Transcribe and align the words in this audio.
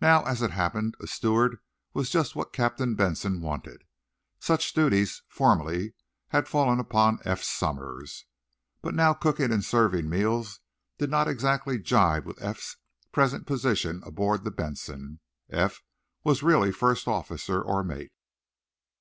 Now, 0.00 0.22
as 0.22 0.40
it 0.40 0.52
happened, 0.52 0.94
a 1.00 1.08
steward 1.08 1.58
was 1.92 2.10
just 2.10 2.36
what 2.36 2.52
Captain 2.52 2.94
Benson 2.94 3.40
wanted. 3.40 3.82
Such 4.38 4.72
duties, 4.72 5.22
formerly, 5.26 5.94
had 6.28 6.46
fallen 6.46 6.78
upon 6.78 7.18
Eph 7.24 7.42
Somers. 7.42 8.24
But 8.82 8.94
now 8.94 9.14
cooking 9.14 9.50
and 9.52 9.64
serving 9.64 10.08
meals 10.08 10.60
did 10.96 11.10
not 11.10 11.26
exactly 11.26 11.76
jibe 11.80 12.24
with 12.24 12.40
Eph's 12.40 12.76
present 13.10 13.48
position 13.48 14.00
aboard 14.06 14.44
the 14.44 14.52
"Benson" 14.52 15.18
Eph 15.50 15.82
was 16.22 16.44
really 16.44 16.70
first 16.70 17.08
officer 17.08 17.60
or 17.60 17.82
mate. 17.82 18.12